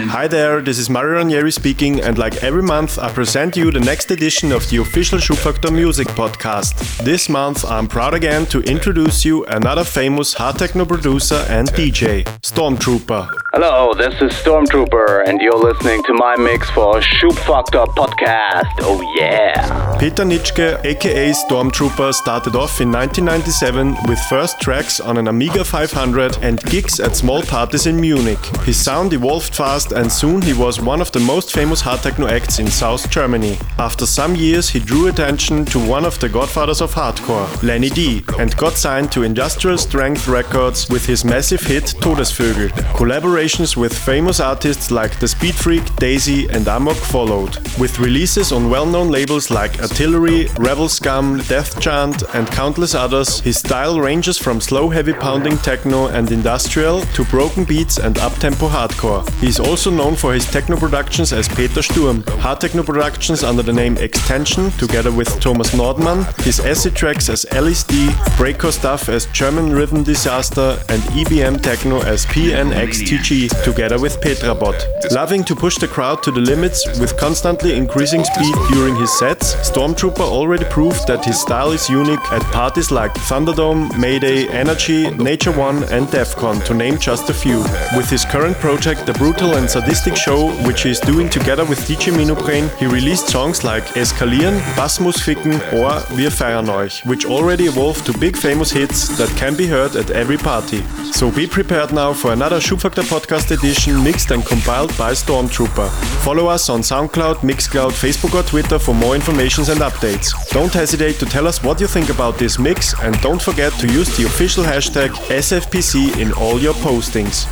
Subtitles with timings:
[0.00, 3.80] Hi there, this is Mario Ranieri speaking, and like every month, I present you the
[3.80, 7.02] next edition of the official Schubfaktor Music podcast.
[7.04, 12.22] This month, I'm proud again to introduce you another famous hard techno producer and DJ,
[12.42, 13.28] Stormtrooper.
[13.52, 18.70] Hello, this is Stormtrooper, and you're listening to my mix for Schubfaktor podcast.
[18.80, 19.96] Oh yeah!
[19.98, 26.38] Peter Nitschke, aka Stormtrooper, started off in 1997 with first tracks on an Amiga 500
[26.40, 28.38] and gigs at small parties in Munich.
[28.62, 32.28] His sound evolved fast and soon he was one of the most famous hard techno
[32.28, 33.58] acts in South Germany.
[33.78, 38.24] After some years, he drew attention to one of the godfathers of hardcore, Lenny D,
[38.38, 42.70] and got signed to Industrial Strength Records with his massive hit Todesvögel.
[42.94, 48.70] Collaborations with famous artists like The Speed Freak, Daisy, and Amok followed, with releases on
[48.70, 53.40] well known labels like Artillery, Rebel Scum, Death Chant, and countless others.
[53.40, 58.68] His style ranges from slow, heavy pounding techno and industrial to broken beats and uptempo
[58.68, 59.28] hardcore.
[59.40, 63.62] He is also known for his techno productions as Peter Sturm, hard techno productions under
[63.62, 69.26] the name Extension together with Thomas Nordmann, his acid tracks as LSD, breakcore stuff as
[69.26, 74.74] German Rhythm Disaster, and EBM techno as PNXTG together with Petrabot.
[75.12, 79.54] Loving to push the crowd to the limits with constantly increasing speed during his sets,
[79.70, 85.52] Stormtrooper already proved that his style is unique at parties like Thunderdome, Mayday, Energy, Nature
[85.52, 87.58] One, and Defcon, to name just a few.
[87.96, 91.80] With his current project, The Brutal and Sadistic Show, which he is doing together with
[91.80, 97.26] DJ Minupren, he released songs like Eskalieren, Bass muss ficken, or Wir feiern euch, which
[97.26, 100.82] already evolved to big famous hits that can be heard at every party.
[101.12, 105.88] So be prepared now for another Schubfaktor podcast edition mixed and compiled by Stormtrooper.
[106.22, 110.32] Follow us on SoundCloud, Mixcloud, Facebook or Twitter for more information and updates.
[110.50, 113.86] Don't hesitate to tell us what you think about this mix and don't forget to
[113.88, 117.46] use the official hashtag SFPC in all your postings.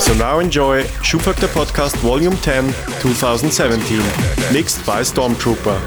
[0.00, 2.66] So now enjoy Schubfaktor Podcast Volume 10
[3.00, 3.98] 2017,
[4.52, 5.78] mixed by Stormtrooper.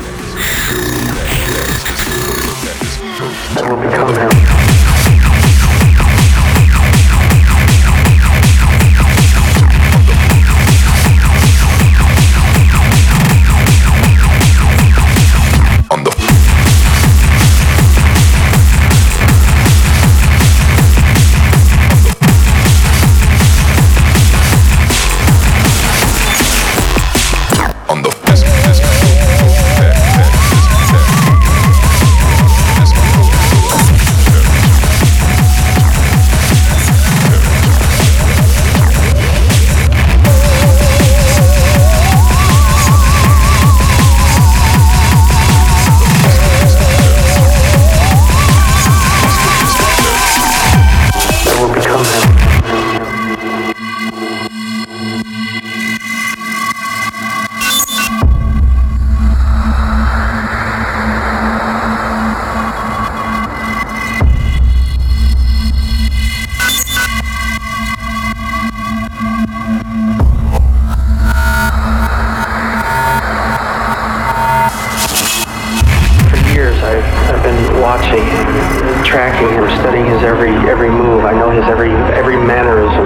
[82.33, 83.05] Every mannerism,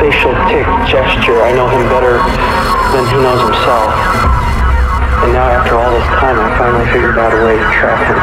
[0.00, 1.42] facial tick, gesture.
[1.42, 2.16] I know him better
[2.92, 3.92] than he knows himself.
[5.22, 8.16] And now, after all this time, I finally figured out a way to track him.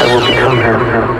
[0.00, 1.17] I will become him.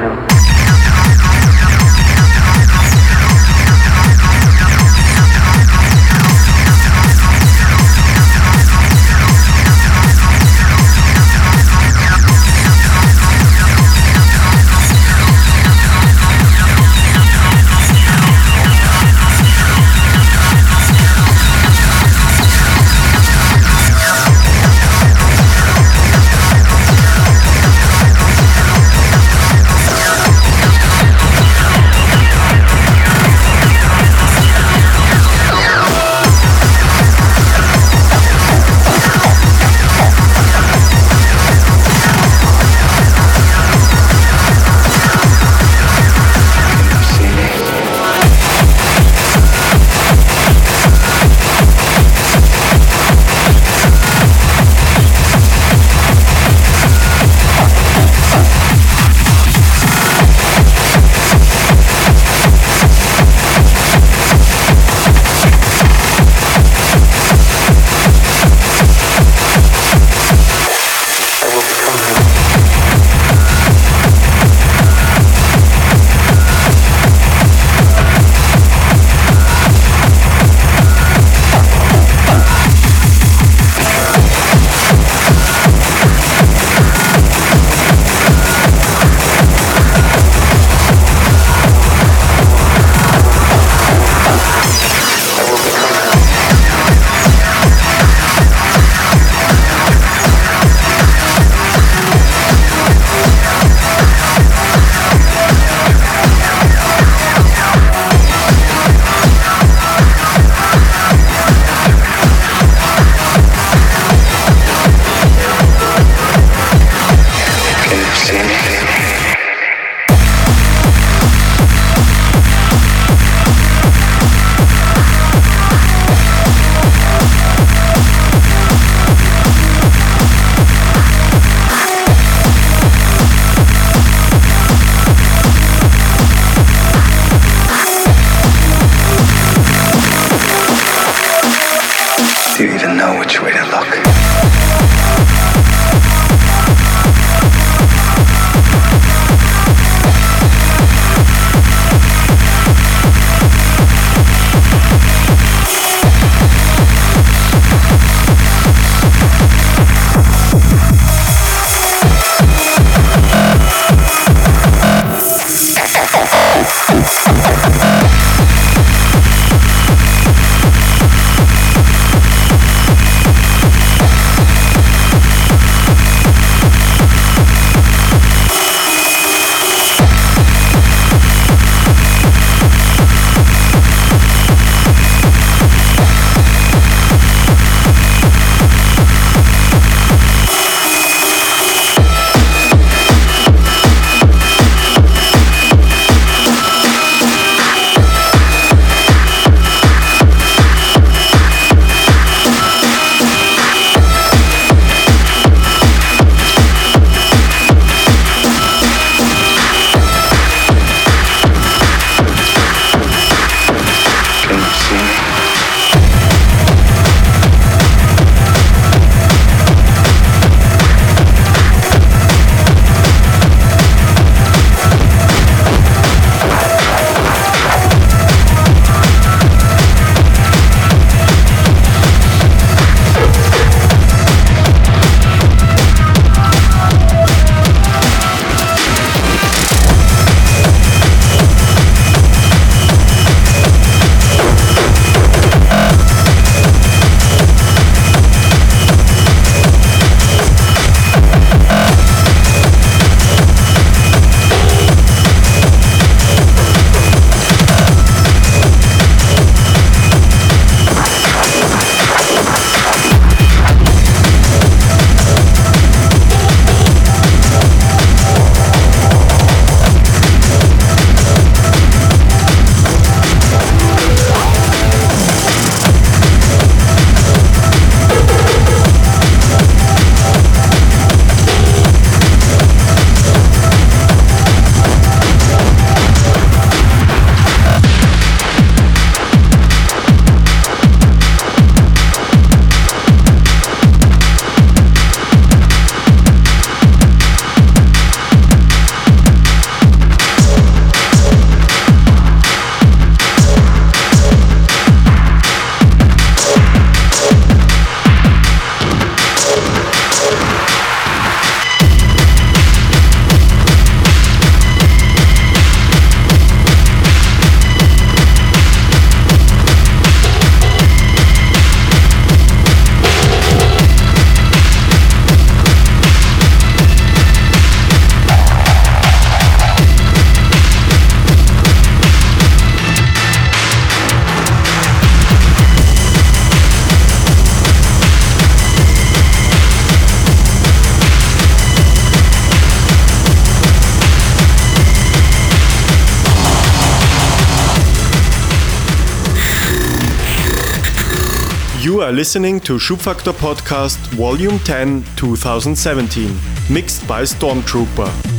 [352.08, 356.34] Are listening to Schubfaktor Podcast Volume 10 2017,
[356.70, 358.37] mixed by Stormtrooper.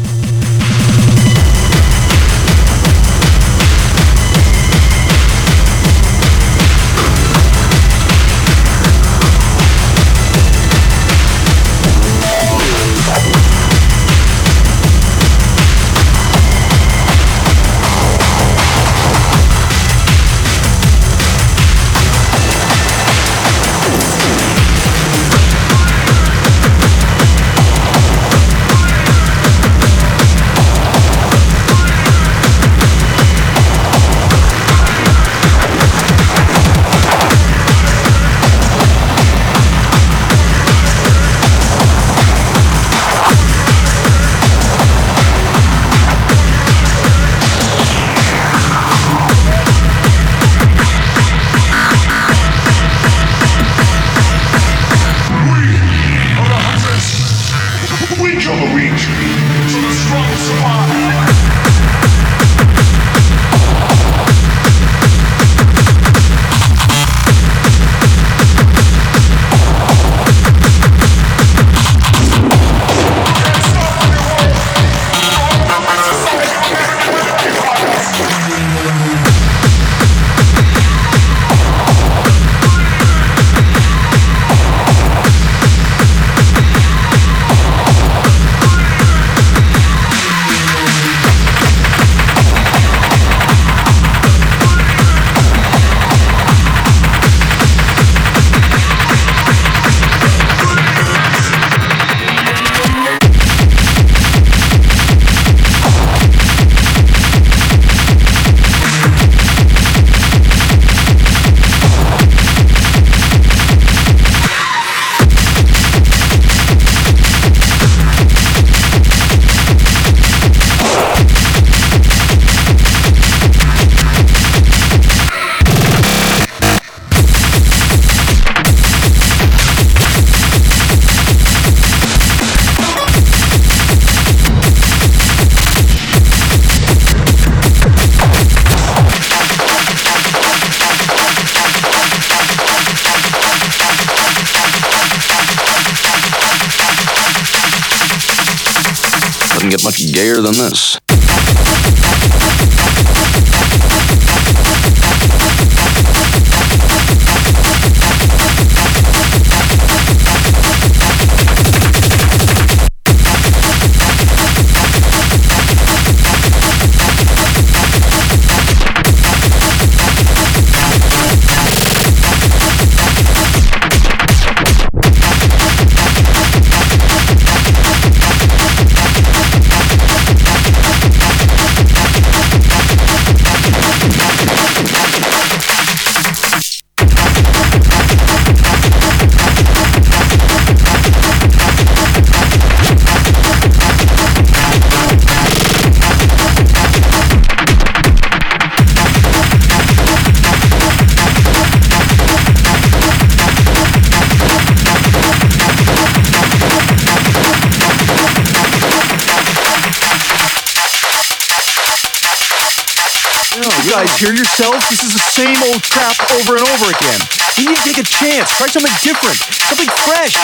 [214.17, 214.75] Hear yourself?
[214.89, 217.19] This is the same old crap over and over again.
[217.57, 218.49] You need to take a chance.
[218.57, 219.37] Try something different,
[219.67, 220.35] something fresh.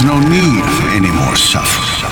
[0.00, 2.08] There's no need for any more suffering.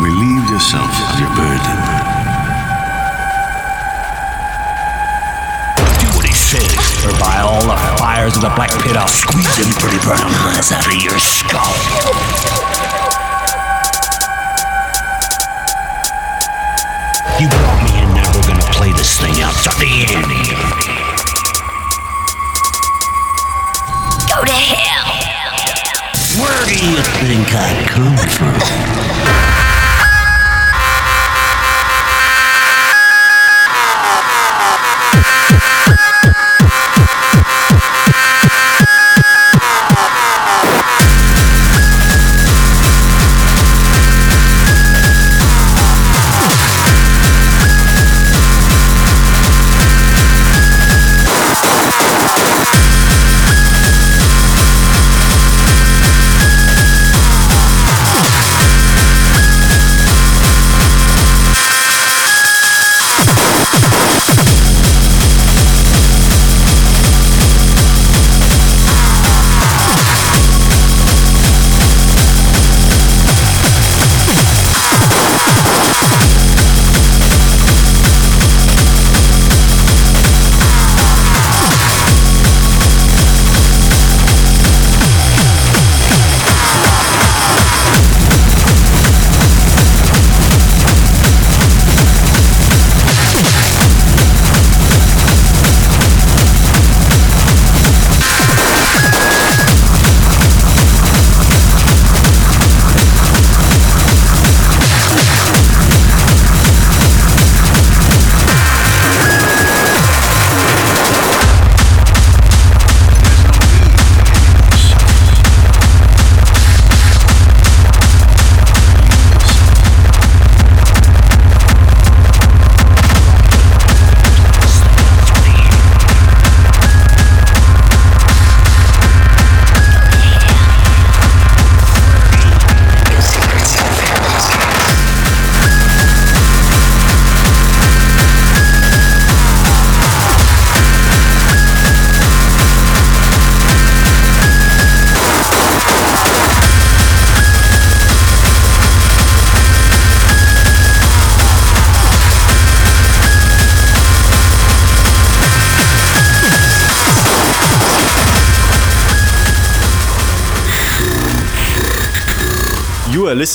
[0.00, 1.76] Relieve yourself of your burden.
[6.00, 9.58] Do what he says, or by all the fires of the Black Pit, I'll squeeze
[9.58, 11.76] them pretty brown eyes out of your skull.
[17.38, 21.05] You brought me in now, we're gonna play this thing out to the end.
[24.44, 25.08] To hell.
[26.42, 29.55] Where do you think I come from?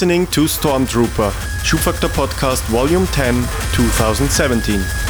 [0.02, 1.30] Listening to Stormtrooper,
[1.62, 3.36] Schubfaktor Podcast Volume 10,
[3.74, 5.01] 2017.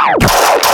[0.00, 0.73] Ow!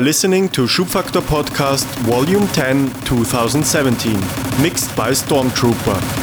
[0.00, 4.14] Are listening to Schubfaktor Podcast Volume 10 2017,
[4.62, 6.19] mixed by Stormtrooper.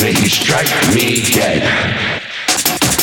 [0.00, 1.62] May he strike me dead.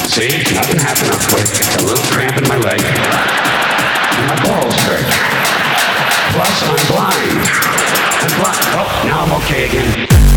[0.08, 1.48] See, nothing happened up quick.
[1.80, 2.80] A little cramp in my leg.
[2.80, 5.04] And my balls hurt.
[6.32, 7.44] Plus, I'm blind.
[8.24, 8.64] I'm blind.
[8.80, 10.35] Oh, now I'm okay again.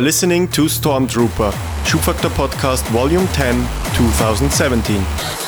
[0.00, 1.52] Are listening to Stormtrooper,
[1.84, 3.54] Schubfaktor Podcast Volume 10,
[3.94, 5.39] 2017.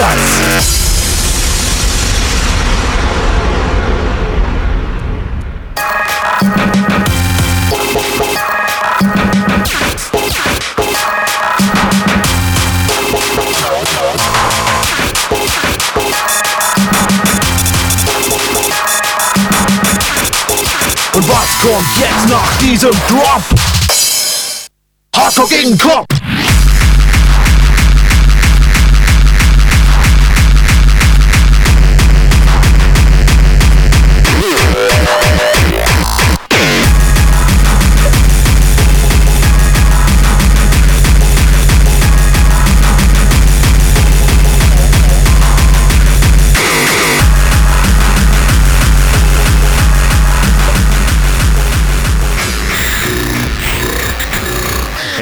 [0.00, 0.64] Scheiß!
[21.12, 21.46] Und was
[21.98, 23.42] jetzt nach diesem Drop?
[25.14, 26.19] Hardcore gegen Kopf!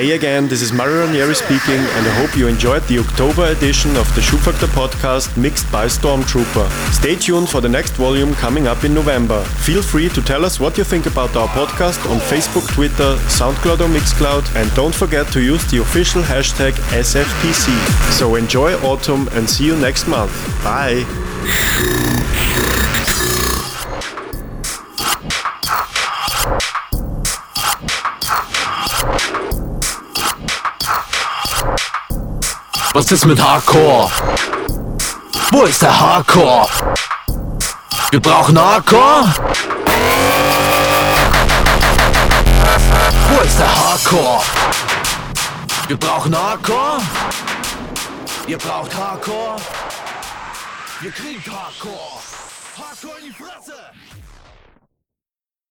[0.09, 3.95] Hey again, this is Mario Ranieri speaking, and I hope you enjoyed the October edition
[3.95, 6.67] of the Shoe podcast mixed by Stormtrooper.
[6.95, 9.45] Stay tuned for the next volume coming up in November.
[9.45, 13.81] Feel free to tell us what you think about our podcast on Facebook, Twitter, SoundCloud
[13.81, 17.69] or Mixcloud, and don't forget to use the official hashtag SFPC.
[18.11, 20.33] So enjoy autumn and see you next month.
[20.65, 21.05] Bye!
[32.99, 34.11] Was ist mit Hardcore?
[35.53, 36.67] Wo ist der Hardcore?
[38.11, 39.33] Wir brauchen Hardcore?
[43.29, 44.41] Wo ist der Hardcore?
[45.87, 47.01] Wir brauchen Hardcore?
[48.49, 49.57] Ihr braucht Hardcore?
[51.01, 52.19] Wir kriegen Hardcore!
[52.77, 53.75] Hardcore in die Fresse!